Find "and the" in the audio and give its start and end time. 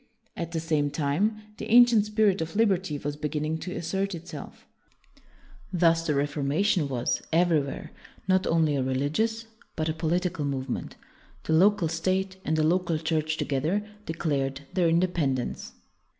12.43-12.63